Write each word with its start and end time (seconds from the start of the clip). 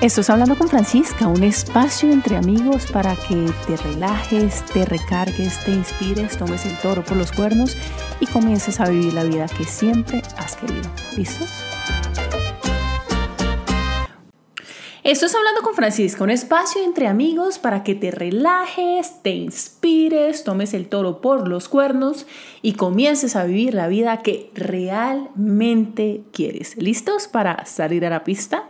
Estás 0.00 0.30
hablando 0.30 0.56
con 0.56 0.66
Francisca, 0.66 1.26
un 1.26 1.42
espacio 1.42 2.10
entre 2.10 2.38
amigos 2.38 2.90
para 2.90 3.14
que 3.16 3.52
te 3.66 3.76
relajes, 3.76 4.64
te 4.72 4.86
recargues, 4.86 5.62
te 5.62 5.72
inspires, 5.72 6.38
tomes 6.38 6.64
el 6.64 6.74
toro 6.78 7.04
por 7.04 7.18
los 7.18 7.32
cuernos 7.32 7.76
y 8.18 8.24
comiences 8.24 8.80
a 8.80 8.88
vivir 8.88 9.12
la 9.12 9.24
vida 9.24 9.44
que 9.46 9.64
siempre 9.64 10.22
has 10.38 10.56
querido. 10.56 10.90
¿Listos? 11.18 11.50
Esto 15.04 15.26
es 15.26 15.34
Hablando 15.34 15.60
con 15.60 15.74
Francisca, 15.74 16.24
un 16.24 16.30
espacio 16.30 16.82
entre 16.82 17.06
amigos 17.06 17.58
para 17.58 17.82
que 17.82 17.94
te 17.94 18.10
relajes, 18.10 19.22
te 19.22 19.32
inspires, 19.32 20.44
tomes 20.44 20.72
el 20.72 20.88
toro 20.88 21.20
por 21.20 21.46
los 21.46 21.68
cuernos 21.68 22.26
y 22.62 22.72
comiences 22.72 23.36
a 23.36 23.44
vivir 23.44 23.74
la 23.74 23.86
vida 23.88 24.22
que 24.22 24.50
realmente 24.54 26.22
quieres. 26.32 26.78
¿Listos 26.78 27.28
para 27.28 27.66
salir 27.66 28.06
a 28.06 28.10
la 28.10 28.24
pista? 28.24 28.64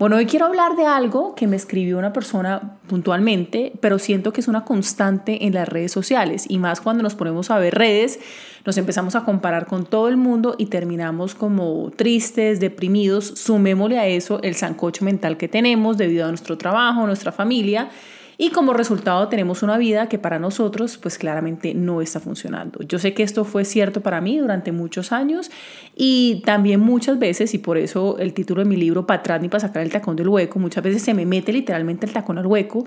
Bueno, 0.00 0.16
hoy 0.16 0.24
quiero 0.24 0.46
hablar 0.46 0.76
de 0.76 0.86
algo 0.86 1.34
que 1.34 1.46
me 1.46 1.56
escribió 1.56 1.98
una 1.98 2.14
persona 2.14 2.78
puntualmente, 2.86 3.74
pero 3.82 3.98
siento 3.98 4.32
que 4.32 4.40
es 4.40 4.48
una 4.48 4.64
constante 4.64 5.44
en 5.44 5.52
las 5.52 5.68
redes 5.68 5.92
sociales 5.92 6.46
y 6.48 6.56
más 6.56 6.80
cuando 6.80 7.02
nos 7.02 7.14
ponemos 7.14 7.50
a 7.50 7.58
ver 7.58 7.74
redes, 7.74 8.18
nos 8.64 8.78
empezamos 8.78 9.14
a 9.14 9.26
comparar 9.26 9.66
con 9.66 9.84
todo 9.84 10.08
el 10.08 10.16
mundo 10.16 10.54
y 10.56 10.66
terminamos 10.66 11.34
como 11.34 11.92
tristes, 11.94 12.60
deprimidos. 12.60 13.26
Sumémosle 13.26 13.98
a 13.98 14.06
eso 14.06 14.40
el 14.42 14.54
sancocho 14.54 15.04
mental 15.04 15.36
que 15.36 15.48
tenemos 15.48 15.98
debido 15.98 16.24
a 16.24 16.28
nuestro 16.28 16.56
trabajo, 16.56 17.06
nuestra 17.06 17.30
familia 17.30 17.90
y 18.42 18.48
como 18.52 18.72
resultado 18.72 19.28
tenemos 19.28 19.62
una 19.62 19.76
vida 19.76 20.08
que 20.08 20.18
para 20.18 20.38
nosotros 20.38 20.96
pues 20.96 21.18
claramente 21.18 21.74
no 21.74 22.00
está 22.00 22.20
funcionando. 22.20 22.82
Yo 22.84 22.98
sé 22.98 23.12
que 23.12 23.22
esto 23.22 23.44
fue 23.44 23.66
cierto 23.66 24.00
para 24.00 24.22
mí 24.22 24.38
durante 24.38 24.72
muchos 24.72 25.12
años 25.12 25.50
y 25.94 26.42
también 26.46 26.80
muchas 26.80 27.18
veces, 27.18 27.52
y 27.52 27.58
por 27.58 27.76
eso 27.76 28.16
el 28.18 28.32
título 28.32 28.62
de 28.62 28.68
mi 28.70 28.76
libro, 28.76 29.06
Para 29.06 29.20
atrás 29.20 29.42
ni 29.42 29.50
para 29.50 29.60
sacar 29.60 29.82
el 29.82 29.90
tacón 29.90 30.16
del 30.16 30.30
hueco, 30.30 30.58
muchas 30.58 30.82
veces 30.82 31.02
se 31.02 31.12
me 31.12 31.26
mete 31.26 31.52
literalmente 31.52 32.06
el 32.06 32.14
tacón 32.14 32.38
al 32.38 32.46
hueco 32.46 32.86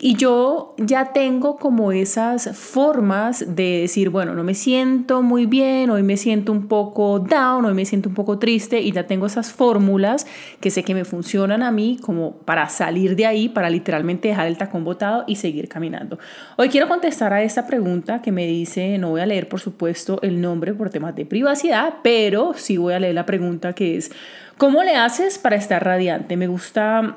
y 0.00 0.14
yo 0.14 0.76
ya 0.78 1.12
tengo 1.12 1.56
como 1.56 1.90
esas 1.90 2.56
formas 2.56 3.56
de 3.56 3.80
decir, 3.80 4.10
bueno, 4.10 4.34
no 4.34 4.44
me 4.44 4.54
siento 4.54 5.22
muy 5.22 5.46
bien, 5.46 5.90
hoy 5.90 6.04
me 6.04 6.16
siento 6.16 6.52
un 6.52 6.68
poco 6.68 7.18
down, 7.18 7.64
hoy 7.64 7.74
me 7.74 7.84
siento 7.84 8.08
un 8.08 8.14
poco 8.14 8.38
triste 8.38 8.80
y 8.80 8.92
ya 8.92 9.08
tengo 9.08 9.26
esas 9.26 9.52
fórmulas 9.52 10.24
que 10.60 10.70
sé 10.70 10.84
que 10.84 10.94
me 10.94 11.04
funcionan 11.04 11.64
a 11.64 11.72
mí 11.72 11.98
como 12.00 12.36
para 12.38 12.68
salir 12.68 13.16
de 13.16 13.26
ahí, 13.26 13.48
para 13.48 13.70
literalmente 13.70 14.28
dejar 14.28 14.46
el 14.46 14.56
tacón 14.56 14.84
botado 14.84 15.24
y 15.26 15.34
seguir 15.34 15.68
caminando. 15.68 16.18
Hoy 16.56 16.68
quiero 16.68 16.86
contestar 16.86 17.32
a 17.32 17.42
esta 17.42 17.66
pregunta 17.66 18.22
que 18.22 18.30
me 18.30 18.46
dice, 18.46 18.98
no 18.98 19.10
voy 19.10 19.20
a 19.20 19.26
leer 19.26 19.48
por 19.48 19.58
supuesto 19.58 20.20
el 20.22 20.40
nombre 20.40 20.74
por 20.74 20.90
temas 20.90 21.16
de 21.16 21.26
privacidad, 21.26 21.94
pero 22.04 22.52
sí 22.54 22.76
voy 22.76 22.94
a 22.94 23.00
leer 23.00 23.16
la 23.16 23.26
pregunta 23.26 23.72
que 23.72 23.96
es, 23.96 24.12
¿cómo 24.58 24.84
le 24.84 24.94
haces 24.94 25.38
para 25.38 25.56
estar 25.56 25.84
radiante? 25.84 26.36
Me 26.36 26.46
gusta 26.46 27.16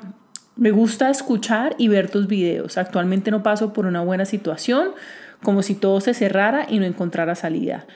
me 0.56 0.70
gusta 0.70 1.10
escuchar 1.10 1.74
y 1.78 1.88
ver 1.88 2.10
tus 2.10 2.26
videos. 2.26 2.78
Actualmente 2.78 3.30
no 3.30 3.42
paso 3.42 3.72
por 3.72 3.86
una 3.86 4.02
buena 4.02 4.24
situación, 4.24 4.90
como 5.42 5.62
si 5.62 5.74
todo 5.74 6.00
se 6.00 6.14
cerrara 6.14 6.66
y 6.68 6.78
no 6.78 6.84
encontrara 6.84 7.34
salida. 7.34 7.86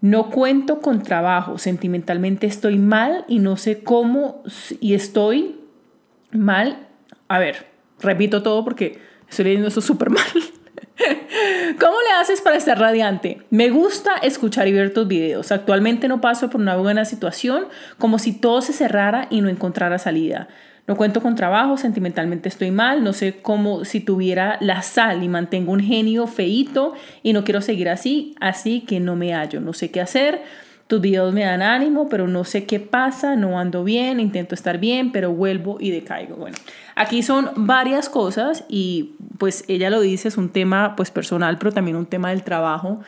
No 0.00 0.30
cuento 0.30 0.80
con 0.80 1.02
trabajo, 1.02 1.56
sentimentalmente 1.56 2.46
estoy 2.46 2.78
mal 2.78 3.24
y 3.26 3.38
no 3.38 3.56
sé 3.56 3.82
cómo 3.82 4.42
y 4.80 4.94
estoy 4.94 5.60
mal. 6.30 6.88
A 7.28 7.38
ver, 7.38 7.66
repito 8.00 8.42
todo 8.42 8.64
porque 8.64 8.98
estoy 9.28 9.46
leyendo 9.46 9.68
eso 9.68 9.80
súper 9.80 10.10
mal. 10.10 10.24
¿Cómo 11.80 11.96
le 12.06 12.20
haces 12.20 12.40
para 12.42 12.56
estar 12.56 12.78
radiante? 12.78 13.42
Me 13.50 13.70
gusta 13.70 14.16
escuchar 14.18 14.68
y 14.68 14.72
ver 14.72 14.92
tus 14.92 15.08
videos. 15.08 15.50
Actualmente 15.52 16.06
no 16.06 16.20
paso 16.20 16.50
por 16.50 16.60
una 16.60 16.76
buena 16.76 17.04
situación, 17.04 17.66
como 17.98 18.18
si 18.18 18.32
todo 18.32 18.60
se 18.62 18.72
cerrara 18.72 19.26
y 19.30 19.40
no 19.40 19.48
encontrara 19.48 19.98
salida. 19.98 20.48
No 20.86 20.96
cuento 20.96 21.22
con 21.22 21.34
trabajo, 21.34 21.78
sentimentalmente 21.78 22.48
estoy 22.48 22.70
mal, 22.70 23.02
no 23.02 23.14
sé 23.14 23.36
cómo 23.40 23.86
si 23.86 24.00
tuviera 24.00 24.58
la 24.60 24.82
sal 24.82 25.22
y 25.22 25.28
mantengo 25.28 25.72
un 25.72 25.80
genio 25.80 26.26
feito 26.26 26.92
y 27.22 27.32
no 27.32 27.42
quiero 27.42 27.62
seguir 27.62 27.88
así, 27.88 28.34
así 28.38 28.82
que 28.82 29.00
no 29.00 29.16
me 29.16 29.32
hallo, 29.32 29.60
no 29.60 29.72
sé 29.72 29.90
qué 29.90 30.02
hacer. 30.02 30.42
Tus 30.86 31.00
videos 31.00 31.32
me 31.32 31.44
dan 31.44 31.62
ánimo, 31.62 32.10
pero 32.10 32.28
no 32.28 32.44
sé 32.44 32.66
qué 32.66 32.78
pasa, 32.78 33.34
no 33.34 33.58
ando 33.58 33.82
bien, 33.84 34.20
intento 34.20 34.54
estar 34.54 34.76
bien, 34.76 35.12
pero 35.12 35.32
vuelvo 35.32 35.78
y 35.80 35.90
decaigo. 35.90 36.36
Bueno, 36.36 36.58
aquí 36.94 37.22
son 37.22 37.50
varias 37.56 38.10
cosas 38.10 38.64
y 38.68 39.14
pues 39.38 39.64
ella 39.68 39.88
lo 39.88 40.02
dice, 40.02 40.28
es 40.28 40.36
un 40.36 40.50
tema 40.50 40.94
pues 40.96 41.10
personal, 41.10 41.56
pero 41.56 41.72
también 41.72 41.96
un 41.96 42.04
tema 42.04 42.28
del 42.28 42.42
trabajo. 42.42 43.00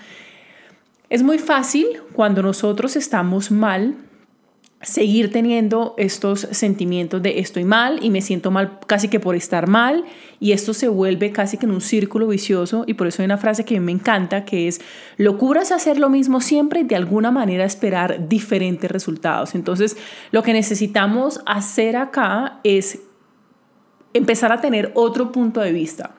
Es 1.10 1.22
muy 1.22 1.38
fácil 1.38 1.86
cuando 2.14 2.42
nosotros 2.42 2.96
estamos 2.96 3.50
mal 3.50 3.96
seguir 4.86 5.32
teniendo 5.32 5.94
estos 5.98 6.46
sentimientos 6.52 7.20
de 7.20 7.40
estoy 7.40 7.64
mal 7.64 7.98
y 8.02 8.10
me 8.10 8.20
siento 8.22 8.52
mal 8.52 8.78
casi 8.86 9.08
que 9.08 9.18
por 9.18 9.34
estar 9.34 9.66
mal 9.66 10.04
y 10.38 10.52
esto 10.52 10.74
se 10.74 10.86
vuelve 10.86 11.32
casi 11.32 11.58
que 11.58 11.66
en 11.66 11.72
un 11.72 11.80
círculo 11.80 12.28
vicioso 12.28 12.84
y 12.86 12.94
por 12.94 13.08
eso 13.08 13.20
hay 13.20 13.26
una 13.26 13.36
frase 13.36 13.64
que 13.64 13.80
me 13.80 13.90
encanta 13.90 14.44
que 14.44 14.68
es 14.68 14.80
locura 15.16 15.62
es 15.62 15.72
hacer 15.72 15.98
lo 15.98 16.08
mismo 16.08 16.40
siempre 16.40 16.80
y 16.80 16.84
de 16.84 16.94
alguna 16.94 17.32
manera 17.32 17.64
esperar 17.64 18.28
diferentes 18.28 18.88
resultados. 18.88 19.56
Entonces 19.56 19.96
lo 20.30 20.44
que 20.44 20.52
necesitamos 20.52 21.40
hacer 21.46 21.96
acá 21.96 22.60
es 22.62 23.00
empezar 24.14 24.52
a 24.52 24.60
tener 24.60 24.92
otro 24.94 25.32
punto 25.32 25.60
de 25.60 25.72
vista. 25.72 26.14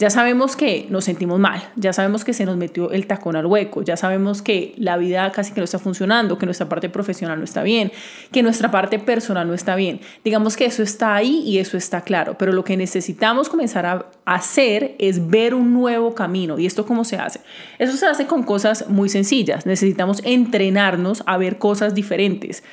Ya 0.00 0.08
sabemos 0.08 0.56
que 0.56 0.86
nos 0.88 1.04
sentimos 1.04 1.38
mal, 1.38 1.62
ya 1.76 1.92
sabemos 1.92 2.24
que 2.24 2.32
se 2.32 2.46
nos 2.46 2.56
metió 2.56 2.90
el 2.90 3.06
tacón 3.06 3.36
al 3.36 3.44
hueco, 3.44 3.82
ya 3.82 3.98
sabemos 3.98 4.40
que 4.40 4.72
la 4.78 4.96
vida 4.96 5.30
casi 5.30 5.52
que 5.52 5.60
no 5.60 5.64
está 5.64 5.78
funcionando, 5.78 6.38
que 6.38 6.46
nuestra 6.46 6.70
parte 6.70 6.88
profesional 6.88 7.36
no 7.36 7.44
está 7.44 7.62
bien, 7.62 7.92
que 8.32 8.42
nuestra 8.42 8.70
parte 8.70 8.98
personal 8.98 9.46
no 9.46 9.52
está 9.52 9.76
bien. 9.76 10.00
Digamos 10.24 10.56
que 10.56 10.64
eso 10.64 10.82
está 10.82 11.14
ahí 11.16 11.42
y 11.44 11.58
eso 11.58 11.76
está 11.76 12.00
claro, 12.00 12.38
pero 12.38 12.54
lo 12.54 12.64
que 12.64 12.78
necesitamos 12.78 13.50
comenzar 13.50 13.84
a 13.84 14.06
hacer 14.24 14.94
es 14.98 15.28
ver 15.28 15.52
un 15.52 15.74
nuevo 15.74 16.14
camino. 16.14 16.58
¿Y 16.58 16.64
esto 16.64 16.86
cómo 16.86 17.04
se 17.04 17.16
hace? 17.16 17.40
Eso 17.78 17.94
se 17.94 18.06
hace 18.06 18.26
con 18.26 18.42
cosas 18.42 18.88
muy 18.88 19.10
sencillas. 19.10 19.66
Necesitamos 19.66 20.22
entrenarnos 20.24 21.22
a 21.26 21.36
ver 21.36 21.58
cosas 21.58 21.94
diferentes. 21.94 22.64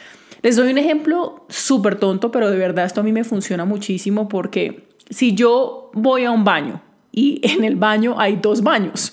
Les 0.43 0.55
doy 0.55 0.71
un 0.71 0.77
ejemplo 0.77 1.45
súper 1.49 1.97
tonto, 1.97 2.31
pero 2.31 2.49
de 2.49 2.55
verdad 2.55 2.85
esto 2.85 3.01
a 3.01 3.03
mí 3.03 3.11
me 3.11 3.25
funciona 3.25 3.65
muchísimo 3.65 4.29
porque 4.29 4.87
si 5.09 5.35
yo 5.35 5.91
voy 5.93 6.23
a 6.23 6.31
un 6.31 6.45
baño, 6.45 6.86
y 7.17 7.41
en 7.41 7.63
el 7.63 7.75
baño 7.75 8.19
hay 8.19 8.35
dos 8.35 8.61
baños 8.61 9.11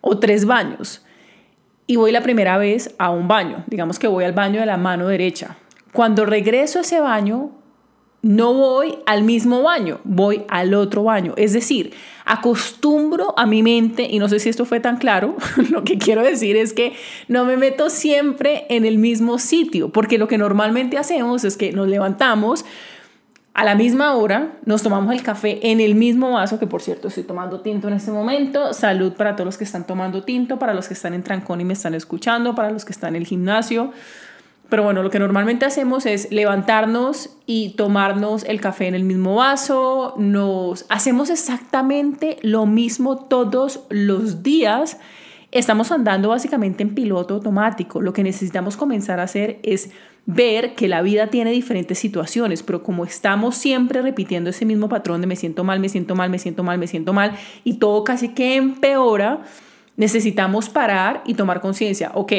o 0.00 0.18
tres 0.18 0.44
baños. 0.44 1.04
Y 1.86 1.94
voy 1.94 2.10
la 2.10 2.20
primera 2.20 2.58
vez 2.58 2.92
a 2.98 3.10
un 3.10 3.28
baño, 3.28 3.62
digamos 3.68 4.00
que 4.00 4.08
voy 4.08 4.24
al 4.24 4.32
baño 4.32 4.58
de 4.58 4.66
la 4.66 4.76
mano 4.76 5.06
derecha. 5.06 5.56
Cuando 5.92 6.26
regreso 6.26 6.80
a 6.80 6.82
ese 6.82 6.98
baño, 6.98 7.52
no 8.22 8.54
voy 8.54 8.98
al 9.06 9.22
mismo 9.22 9.62
baño, 9.62 10.00
voy 10.02 10.42
al 10.48 10.74
otro 10.74 11.04
baño. 11.04 11.34
Es 11.36 11.52
decir, 11.52 11.92
acostumbro 12.24 13.34
a 13.36 13.46
mi 13.46 13.62
mente, 13.62 14.08
y 14.10 14.18
no 14.18 14.28
sé 14.28 14.40
si 14.40 14.48
esto 14.48 14.64
fue 14.64 14.80
tan 14.80 14.96
claro, 14.96 15.36
lo 15.70 15.84
que 15.84 15.96
quiero 15.96 16.24
decir 16.24 16.56
es 16.56 16.72
que 16.72 16.94
no 17.28 17.44
me 17.44 17.56
meto 17.56 17.88
siempre 17.88 18.66
en 18.68 18.84
el 18.84 18.98
mismo 18.98 19.38
sitio, 19.38 19.90
porque 19.90 20.18
lo 20.18 20.26
que 20.26 20.38
normalmente 20.38 20.98
hacemos 20.98 21.44
es 21.44 21.56
que 21.56 21.70
nos 21.70 21.86
levantamos, 21.86 22.64
a 23.54 23.64
la 23.64 23.76
misma 23.76 24.16
hora 24.16 24.56
nos 24.64 24.82
tomamos 24.82 25.14
el 25.14 25.22
café 25.22 25.70
en 25.70 25.80
el 25.80 25.94
mismo 25.94 26.32
vaso, 26.32 26.58
que 26.58 26.66
por 26.66 26.82
cierto 26.82 27.06
estoy 27.06 27.22
tomando 27.22 27.60
tinto 27.60 27.86
en 27.86 27.94
este 27.94 28.10
momento. 28.10 28.72
Salud 28.72 29.12
para 29.12 29.36
todos 29.36 29.46
los 29.46 29.56
que 29.56 29.62
están 29.62 29.86
tomando 29.86 30.24
tinto, 30.24 30.58
para 30.58 30.74
los 30.74 30.88
que 30.88 30.94
están 30.94 31.14
en 31.14 31.22
trancón 31.22 31.60
y 31.60 31.64
me 31.64 31.74
están 31.74 31.94
escuchando, 31.94 32.56
para 32.56 32.70
los 32.70 32.84
que 32.84 32.90
están 32.90 33.14
en 33.14 33.22
el 33.22 33.28
gimnasio. 33.28 33.92
Pero 34.68 34.82
bueno, 34.82 35.04
lo 35.04 35.10
que 35.10 35.20
normalmente 35.20 35.66
hacemos 35.66 36.04
es 36.04 36.32
levantarnos 36.32 37.30
y 37.46 37.70
tomarnos 37.76 38.42
el 38.42 38.60
café 38.60 38.88
en 38.88 38.96
el 38.96 39.04
mismo 39.04 39.36
vaso. 39.36 40.14
Nos 40.16 40.86
hacemos 40.88 41.30
exactamente 41.30 42.38
lo 42.42 42.66
mismo 42.66 43.18
todos 43.18 43.84
los 43.88 44.42
días. 44.42 44.98
Estamos 45.54 45.92
andando 45.92 46.30
básicamente 46.30 46.82
en 46.82 46.96
piloto 46.96 47.34
automático. 47.34 48.00
Lo 48.00 48.12
que 48.12 48.24
necesitamos 48.24 48.76
comenzar 48.76 49.20
a 49.20 49.22
hacer 49.22 49.60
es 49.62 49.90
ver 50.26 50.74
que 50.74 50.88
la 50.88 51.00
vida 51.00 51.28
tiene 51.28 51.52
diferentes 51.52 51.96
situaciones, 51.96 52.64
pero 52.64 52.82
como 52.82 53.04
estamos 53.04 53.54
siempre 53.54 54.02
repitiendo 54.02 54.50
ese 54.50 54.64
mismo 54.64 54.88
patrón 54.88 55.20
de 55.20 55.28
me 55.28 55.36
siento 55.36 55.62
mal, 55.62 55.78
me 55.78 55.88
siento 55.88 56.16
mal, 56.16 56.28
me 56.28 56.40
siento 56.40 56.64
mal, 56.64 56.78
me 56.78 56.88
siento 56.88 57.12
mal, 57.12 57.36
y 57.62 57.74
todo 57.74 58.02
casi 58.02 58.30
que 58.30 58.56
empeora, 58.56 59.44
necesitamos 59.96 60.68
parar 60.70 61.22
y 61.24 61.34
tomar 61.34 61.60
conciencia, 61.60 62.10
ok, 62.14 62.32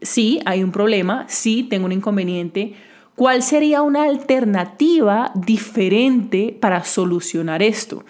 sí, 0.00 0.40
hay 0.46 0.64
un 0.64 0.72
problema, 0.72 1.26
sí, 1.28 1.64
tengo 1.64 1.84
un 1.84 1.92
inconveniente, 1.92 2.72
¿cuál 3.16 3.42
sería 3.42 3.82
una 3.82 4.04
alternativa 4.04 5.30
diferente 5.34 6.56
para 6.58 6.84
solucionar 6.84 7.62
esto? 7.62 8.02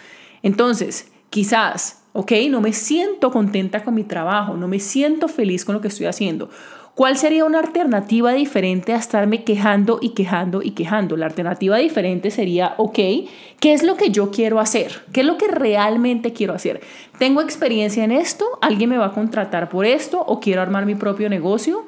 Entonces, 0.44 1.10
quizás, 1.30 1.99
ok, 2.12 2.32
no 2.50 2.60
me 2.60 2.72
siento 2.72 3.30
contenta 3.30 3.84
con 3.84 3.94
mi 3.94 4.04
trabajo, 4.04 4.56
no 4.56 4.68
me 4.68 4.80
siento 4.80 5.28
feliz 5.28 5.64
con 5.64 5.74
lo 5.74 5.80
que 5.80 5.88
estoy 5.88 6.06
haciendo 6.06 6.50
¿Cuál 7.00 7.16
sería 7.16 7.46
una 7.46 7.60
alternativa 7.60 8.32
diferente 8.32 8.92
a 8.92 8.96
estarme 8.96 9.42
quejando 9.42 10.00
y 10.02 10.10
quejando 10.10 10.60
y 10.60 10.72
quejando? 10.72 11.16
La 11.16 11.24
alternativa 11.24 11.78
diferente 11.78 12.30
sería, 12.30 12.74
ok, 12.76 12.98
¿qué 13.58 13.72
es 13.72 13.82
lo 13.82 13.96
que 13.96 14.10
yo 14.10 14.30
quiero 14.30 14.60
hacer? 14.60 15.04
¿Qué 15.12 15.20
es 15.20 15.26
lo 15.26 15.38
que 15.38 15.48
realmente 15.48 16.34
quiero 16.34 16.52
hacer? 16.52 16.82
¿Tengo 17.18 17.40
experiencia 17.40 18.04
en 18.04 18.12
esto? 18.12 18.44
¿Alguien 18.60 18.90
me 18.90 18.98
va 18.98 19.06
a 19.06 19.12
contratar 19.12 19.70
por 19.70 19.86
esto? 19.86 20.20
¿O 20.20 20.40
quiero 20.40 20.60
armar 20.60 20.84
mi 20.84 20.94
propio 20.94 21.30
negocio? 21.30 21.84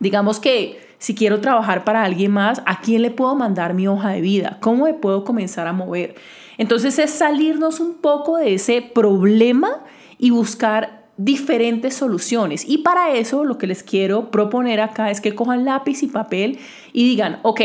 Digamos 0.00 0.40
que 0.40 0.78
si 0.98 1.14
quiero 1.14 1.40
trabajar 1.40 1.84
para 1.84 2.02
alguien 2.02 2.32
más, 2.32 2.60
¿a 2.66 2.80
quién 2.80 3.02
le 3.02 3.10
puedo 3.10 3.34
mandar 3.36 3.74
mi 3.74 3.86
hoja 3.86 4.10
de 4.10 4.20
vida? 4.20 4.58
¿Cómo 4.60 4.84
me 4.84 4.94
puedo 4.94 5.24
comenzar 5.24 5.66
a 5.66 5.72
mover? 5.72 6.16
Entonces 6.56 6.98
es 6.98 7.10
salirnos 7.10 7.78
un 7.78 7.94
poco 7.94 8.36
de 8.36 8.54
ese 8.54 8.82
problema 8.82 9.84
y 10.18 10.30
buscar 10.30 11.06
diferentes 11.16 11.94
soluciones. 11.94 12.64
Y 12.68 12.78
para 12.78 13.14
eso 13.14 13.44
lo 13.44 13.58
que 13.58 13.66
les 13.66 13.82
quiero 13.82 14.30
proponer 14.30 14.80
acá 14.80 15.10
es 15.10 15.20
que 15.20 15.34
cojan 15.34 15.64
lápiz 15.64 16.02
y 16.02 16.08
papel 16.08 16.58
y 16.92 17.04
digan, 17.08 17.40
ok, 17.42 17.60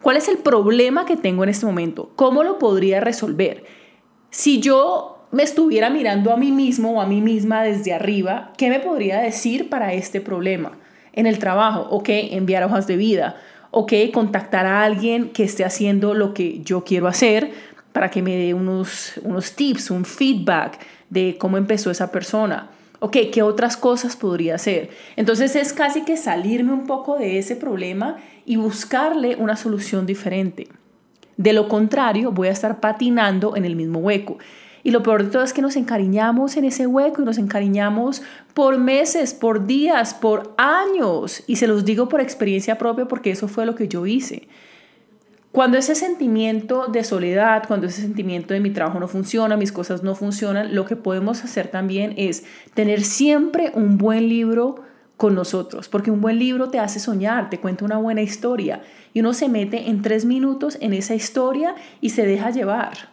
¿cuál 0.00 0.16
es 0.16 0.28
el 0.28 0.38
problema 0.38 1.04
que 1.04 1.16
tengo 1.16 1.44
en 1.44 1.50
este 1.50 1.66
momento? 1.66 2.10
¿Cómo 2.16 2.42
lo 2.42 2.58
podría 2.58 3.00
resolver? 3.00 3.64
Si 4.30 4.60
yo 4.60 5.26
me 5.30 5.42
estuviera 5.44 5.90
mirando 5.90 6.32
a 6.32 6.36
mí 6.36 6.52
mismo 6.52 6.92
o 6.92 7.00
a 7.00 7.06
mí 7.06 7.20
misma 7.20 7.62
desde 7.62 7.92
arriba, 7.92 8.52
¿qué 8.56 8.70
me 8.70 8.80
podría 8.80 9.20
decir 9.20 9.68
para 9.68 9.92
este 9.94 10.20
problema? 10.20 10.78
En 11.12 11.26
el 11.26 11.38
trabajo, 11.38 11.88
ok, 11.90 12.08
enviar 12.08 12.64
hojas 12.64 12.86
de 12.86 12.96
vida, 12.96 13.36
ok, 13.70 13.92
contactar 14.12 14.66
a 14.66 14.84
alguien 14.84 15.30
que 15.30 15.44
esté 15.44 15.64
haciendo 15.64 16.14
lo 16.14 16.34
que 16.34 16.60
yo 16.62 16.84
quiero 16.84 17.08
hacer 17.08 17.50
para 17.92 18.10
que 18.10 18.22
me 18.22 18.36
dé 18.36 18.54
unos, 18.54 19.14
unos 19.22 19.52
tips, 19.52 19.90
un 19.90 20.04
feedback 20.04 20.78
de 21.10 21.36
cómo 21.38 21.58
empezó 21.58 21.90
esa 21.90 22.10
persona. 22.10 22.70
Ok, 23.00 23.16
¿qué 23.32 23.42
otras 23.42 23.76
cosas 23.76 24.16
podría 24.16 24.54
hacer? 24.54 24.90
Entonces 25.16 25.56
es 25.56 25.72
casi 25.72 26.04
que 26.04 26.16
salirme 26.16 26.72
un 26.72 26.86
poco 26.86 27.18
de 27.18 27.38
ese 27.38 27.56
problema 27.56 28.16
y 28.46 28.56
buscarle 28.56 29.36
una 29.36 29.56
solución 29.56 30.06
diferente. 30.06 30.68
De 31.36 31.52
lo 31.52 31.68
contrario, 31.68 32.30
voy 32.30 32.48
a 32.48 32.52
estar 32.52 32.80
patinando 32.80 33.56
en 33.56 33.64
el 33.64 33.74
mismo 33.74 33.98
hueco. 33.98 34.38
Y 34.84 34.90
lo 34.90 35.02
peor 35.02 35.24
de 35.24 35.30
todo 35.30 35.42
es 35.42 35.52
que 35.52 35.62
nos 35.62 35.76
encariñamos 35.76 36.56
en 36.56 36.64
ese 36.64 36.86
hueco 36.86 37.22
y 37.22 37.24
nos 37.24 37.38
encariñamos 37.38 38.22
por 38.54 38.78
meses, 38.78 39.32
por 39.32 39.66
días, 39.66 40.14
por 40.14 40.54
años. 40.56 41.44
Y 41.46 41.56
se 41.56 41.68
los 41.68 41.84
digo 41.84 42.08
por 42.08 42.20
experiencia 42.20 42.78
propia 42.78 43.06
porque 43.06 43.30
eso 43.30 43.48
fue 43.48 43.66
lo 43.66 43.74
que 43.74 43.88
yo 43.88 44.06
hice. 44.06 44.48
Cuando 45.52 45.76
ese 45.76 45.94
sentimiento 45.94 46.86
de 46.86 47.04
soledad, 47.04 47.64
cuando 47.68 47.86
ese 47.86 48.00
sentimiento 48.00 48.54
de 48.54 48.60
mi 48.60 48.70
trabajo 48.70 48.98
no 48.98 49.06
funciona, 49.06 49.56
mis 49.58 49.70
cosas 49.70 50.02
no 50.02 50.14
funcionan, 50.14 50.74
lo 50.74 50.86
que 50.86 50.96
podemos 50.96 51.44
hacer 51.44 51.68
también 51.68 52.14
es 52.16 52.44
tener 52.72 53.02
siempre 53.02 53.70
un 53.74 53.98
buen 53.98 54.30
libro 54.30 54.76
con 55.18 55.34
nosotros, 55.34 55.88
porque 55.88 56.10
un 56.10 56.22
buen 56.22 56.38
libro 56.38 56.70
te 56.70 56.78
hace 56.78 56.98
soñar, 56.98 57.50
te 57.50 57.60
cuenta 57.60 57.84
una 57.84 57.98
buena 57.98 58.22
historia 58.22 58.80
y 59.12 59.20
uno 59.20 59.34
se 59.34 59.50
mete 59.50 59.90
en 59.90 60.00
tres 60.00 60.24
minutos 60.24 60.78
en 60.80 60.94
esa 60.94 61.14
historia 61.14 61.74
y 62.00 62.10
se 62.10 62.26
deja 62.26 62.50
llevar. 62.50 63.11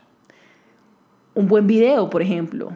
Un 1.39 1.47
buen 1.47 1.67
video, 1.67 2.09
por 2.09 2.21
ejemplo. 2.21 2.73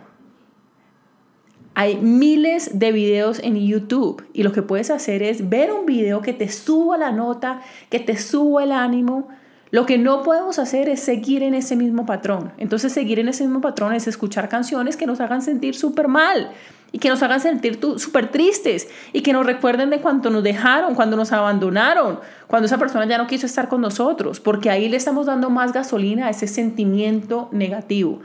Hay 1.74 1.98
miles 1.98 2.80
de 2.80 2.94
videos 2.94 3.40
en 3.40 3.58
YouTube 3.58 4.26
y 4.32 4.44
lo 4.44 4.54
que 4.54 4.62
puedes 4.62 4.90
hacer 4.90 5.22
es 5.22 5.50
ver 5.50 5.74
un 5.74 5.86
video 5.86 6.22
que 6.22 6.32
te 6.32 6.48
suba 6.48 6.98
la 6.98 7.12
nota, 7.12 7.60
que 7.90 8.00
te 8.00 8.16
suba 8.16 8.64
el 8.64 8.72
ánimo, 8.72 9.28
lo 9.70 9.86
que 9.86 9.98
no 9.98 10.24
podemos 10.24 10.60
hacer 10.60 10.88
es 10.88 11.02
seguir 11.02 11.44
en 11.44 11.56
ese 11.56 11.76
mismo 11.76 12.06
patrón. 12.06 12.54
Entonces 12.58 12.94
seguir 12.94 13.20
en 13.20 13.28
ese 13.28 13.44
mismo 13.44 13.60
patrón 13.60 13.92
es 13.92 14.08
escuchar 14.08 14.48
canciones 14.48 14.96
que 14.96 15.08
nos 15.08 15.20
hagan 15.20 15.42
sentir 15.42 15.76
súper 15.76 16.08
mal 16.08 16.52
y 16.94 17.00
que 17.00 17.10
nos 17.10 17.22
hagan 17.22 17.42
sentir 17.42 17.82
súper 17.98 18.32
tristes 18.32 18.88
y 19.12 19.24
que 19.24 19.34
nos 19.34 19.46
recuerden 19.46 19.90
de 19.90 20.00
cuánto 20.00 20.30
nos 20.30 20.44
dejaron, 20.44 20.96
cuando 20.96 21.18
nos 21.18 21.34
abandonaron, 21.34 22.22
cuando 22.48 22.68
esa 22.68 22.78
persona 22.78 23.06
ya 23.08 23.18
no 23.18 23.28
quiso 23.28 23.46
estar 23.46 23.68
con 23.68 23.82
nosotros, 23.82 24.40
porque 24.40 24.70
ahí 24.70 24.88
le 24.88 24.96
estamos 24.96 25.26
dando 25.26 25.50
más 25.50 25.74
gasolina 25.74 26.28
a 26.28 26.30
ese 26.30 26.48
sentimiento 26.48 27.50
negativo. 27.52 28.22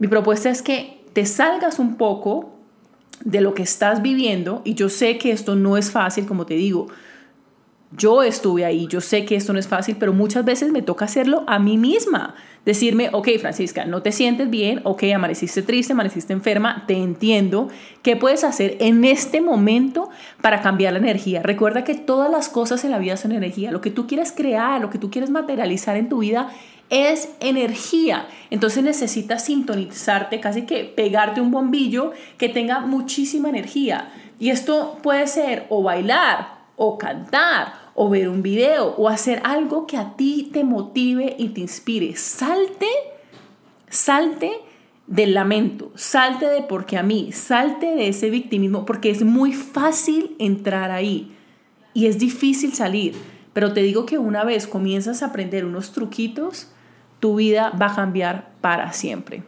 Mi 0.00 0.08
propuesta 0.08 0.48
es 0.48 0.62
que 0.62 1.02
te 1.12 1.26
salgas 1.26 1.78
un 1.78 1.96
poco 1.96 2.54
de 3.22 3.42
lo 3.42 3.52
que 3.52 3.62
estás 3.62 4.00
viviendo 4.00 4.62
y 4.64 4.72
yo 4.72 4.88
sé 4.88 5.18
que 5.18 5.30
esto 5.30 5.54
no 5.56 5.76
es 5.76 5.90
fácil, 5.90 6.24
como 6.24 6.46
te 6.46 6.54
digo, 6.54 6.88
yo 7.96 8.22
estuve 8.22 8.64
ahí, 8.64 8.86
yo 8.86 9.02
sé 9.02 9.26
que 9.26 9.36
esto 9.36 9.52
no 9.52 9.58
es 9.58 9.68
fácil, 9.68 9.96
pero 9.98 10.14
muchas 10.14 10.44
veces 10.44 10.72
me 10.72 10.80
toca 10.80 11.04
hacerlo 11.04 11.44
a 11.46 11.58
mí 11.58 11.76
misma. 11.76 12.34
Decirme, 12.64 13.10
ok, 13.12 13.28
Francisca, 13.40 13.84
no 13.84 14.00
te 14.00 14.12
sientes 14.12 14.48
bien, 14.48 14.80
ok, 14.84 15.02
amaneciste 15.14 15.60
triste, 15.62 15.92
amaneciste 15.92 16.32
enferma, 16.32 16.84
te 16.86 16.94
entiendo. 16.94 17.68
¿Qué 18.02 18.16
puedes 18.16 18.44
hacer 18.44 18.76
en 18.80 19.04
este 19.04 19.40
momento 19.40 20.08
para 20.40 20.62
cambiar 20.62 20.94
la 20.94 21.00
energía? 21.00 21.42
Recuerda 21.42 21.84
que 21.84 21.94
todas 21.94 22.30
las 22.30 22.48
cosas 22.48 22.84
en 22.84 22.92
la 22.92 22.98
vida 22.98 23.16
son 23.16 23.32
energía. 23.32 23.70
Lo 23.70 23.80
que 23.80 23.90
tú 23.90 24.06
quieres 24.06 24.32
crear, 24.32 24.80
lo 24.80 24.88
que 24.88 24.98
tú 24.98 25.10
quieres 25.10 25.30
materializar 25.30 25.96
en 25.96 26.08
tu 26.08 26.18
vida 26.18 26.50
es 26.90 27.30
energía. 27.40 28.28
Entonces 28.50 28.82
necesitas 28.82 29.44
sintonizarte, 29.44 30.40
casi 30.40 30.62
que 30.62 30.84
pegarte 30.84 31.40
un 31.40 31.50
bombillo 31.50 32.12
que 32.36 32.48
tenga 32.48 32.80
muchísima 32.80 33.48
energía. 33.48 34.12
Y 34.38 34.50
esto 34.50 34.98
puede 35.02 35.26
ser 35.26 35.66
o 35.68 35.82
bailar, 35.82 36.60
o 36.76 36.98
cantar, 36.98 37.80
o 37.94 38.08
ver 38.08 38.30
un 38.30 38.42
video 38.42 38.94
o 38.96 39.08
hacer 39.08 39.42
algo 39.44 39.86
que 39.86 39.98
a 39.98 40.16
ti 40.16 40.48
te 40.52 40.64
motive 40.64 41.36
y 41.38 41.50
te 41.50 41.60
inspire. 41.60 42.16
Salte, 42.16 42.88
salte 43.90 44.52
del 45.06 45.34
lamento, 45.34 45.92
salte 45.96 46.46
de 46.46 46.62
porque 46.62 46.96
a 46.96 47.02
mí, 47.02 47.32
salte 47.32 47.94
de 47.94 48.08
ese 48.08 48.30
victimismo, 48.30 48.86
porque 48.86 49.10
es 49.10 49.22
muy 49.22 49.52
fácil 49.52 50.34
entrar 50.38 50.90
ahí 50.90 51.36
y 51.92 52.06
es 52.06 52.18
difícil 52.18 52.72
salir. 52.72 53.14
Pero 53.52 53.74
te 53.74 53.82
digo 53.82 54.06
que 54.06 54.16
una 54.16 54.44
vez 54.44 54.66
comienzas 54.66 55.22
a 55.22 55.26
aprender 55.26 55.66
unos 55.66 55.92
truquitos, 55.92 56.68
tu 57.20 57.36
vida 57.36 57.70
va 57.80 57.86
a 57.86 57.94
cambiar 57.94 58.48
para 58.60 58.92
siempre. 58.92 59.42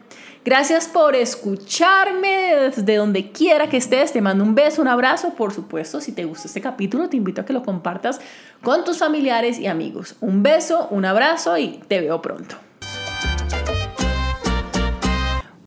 Gracias 0.45 0.87
por 0.87 1.15
escucharme 1.15 2.55
desde 2.55 2.97
donde 2.97 3.31
quiera 3.31 3.69
que 3.69 3.77
estés. 3.77 4.11
Te 4.11 4.19
mando 4.21 4.43
un 4.43 4.55
beso, 4.55 4.81
un 4.81 4.89
abrazo. 4.89 5.35
Por 5.35 5.53
supuesto, 5.53 6.01
si 6.01 6.11
te 6.11 6.25
gusta 6.25 6.47
este 6.47 6.59
capítulo, 6.59 7.07
te 7.07 7.15
invito 7.15 7.41
a 7.41 7.45
que 7.45 7.53
lo 7.53 7.63
compartas 7.63 8.19
con 8.61 8.83
tus 8.83 8.97
familiares 8.97 9.57
y 9.57 9.67
amigos. 9.67 10.15
Un 10.19 10.43
beso, 10.43 10.87
un 10.91 11.05
abrazo 11.05 11.57
y 11.57 11.79
te 11.87 12.01
veo 12.01 12.21
pronto. 12.21 12.57